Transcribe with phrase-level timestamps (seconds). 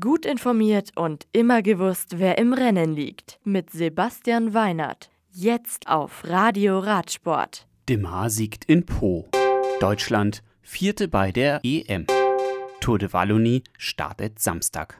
[0.00, 3.38] Gut informiert und immer gewusst, wer im Rennen liegt.
[3.44, 5.10] Mit Sebastian Weinert.
[5.30, 7.66] Jetzt auf Radio Radsport.
[7.86, 9.28] Dimar siegt in Po.
[9.80, 12.06] Deutschland vierte bei der EM.
[12.80, 14.98] Tour de Wallonie startet Samstag.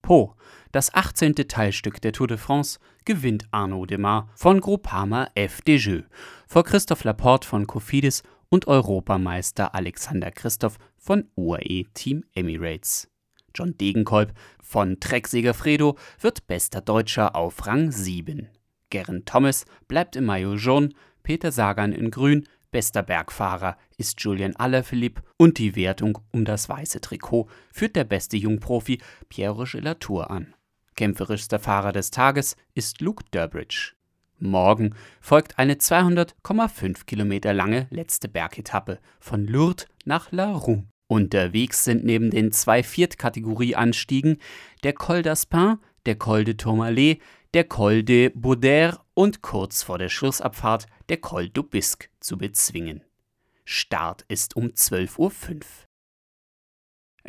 [0.00, 0.36] Po,
[0.72, 1.34] das 18.
[1.34, 6.04] Teilstück der Tour de France, gewinnt Arnaud Demar von Groupama FDJ
[6.46, 13.11] vor Christoph Laporte von Cofidis und Europameister Alexander Christoph von UAE Team Emirates.
[13.54, 14.32] John Degenkolb
[14.62, 18.48] von Trek Segafredo wird bester Deutscher auf Rang 7.
[18.90, 20.90] Geraint Thomas bleibt im Maillot jaune,
[21.22, 27.00] Peter Sagan in grün, bester Bergfahrer ist Julian Alaphilippe und die Wertung um das weiße
[27.00, 30.54] Trikot führt der beste Jungprofi Pierre Latour an.
[30.94, 33.94] Kämpferischster Fahrer des Tages ist Luke Durbridge.
[34.38, 40.84] Morgen folgt eine 200,5 Kilometer lange letzte Bergetappe von Lourdes nach La Roue.
[41.06, 44.38] Unterwegs sind neben den zwei Viertkategorie-Anstiegen
[44.82, 47.20] der Col d'Aspin, der Col de Tourmalet,
[47.54, 53.02] der Col de Baudère und kurz vor der Schlussabfahrt der Col du Bisque zu bezwingen.
[53.64, 55.60] Start ist um 12.05 Uhr.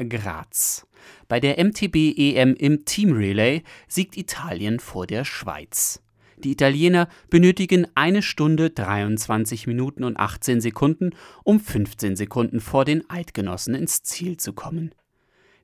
[0.10, 0.88] Graz.
[1.28, 6.03] Bei der MTB EM im Team Relay siegt Italien vor der Schweiz.
[6.38, 11.12] Die Italiener benötigen eine Stunde 23 Minuten und 18 Sekunden,
[11.44, 14.94] um 15 Sekunden vor den Eidgenossen ins Ziel zu kommen.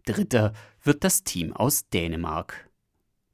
[0.05, 0.53] Dritter
[0.83, 2.69] wird das Team aus Dänemark.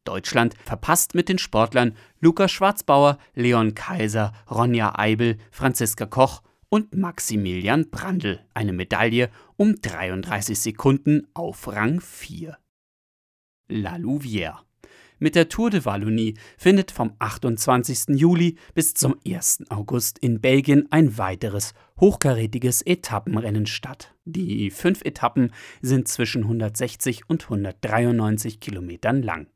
[0.03, 7.89] Deutschland verpasst mit den Sportlern Luca Schwarzbauer, Leon Kaiser, Ronja Eibel, Franziska Koch und Maximilian
[7.89, 12.57] Brandl eine Medaille um 33 Sekunden auf Rang 4.
[13.67, 14.59] La Louvière
[15.25, 18.09] mit der Tour de Wallonie findet vom 28.
[18.09, 19.71] Juli bis zum 1.
[19.71, 24.13] August in Belgien ein weiteres hochkarätiges Etappenrennen statt.
[24.25, 25.51] Die fünf Etappen
[25.81, 29.47] sind zwischen 160 und 193 Kilometern lang.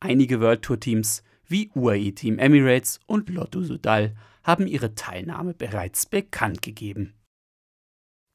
[0.00, 6.06] Einige World Tour Teams wie UAE Team Emirates und Lotto Sudal haben ihre Teilnahme bereits
[6.06, 7.14] bekannt gegeben.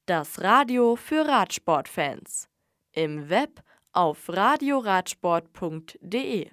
[0.06, 2.48] Das Radio für Radsportfans.
[2.94, 3.62] Im Web
[3.92, 6.48] auf radioradsport.de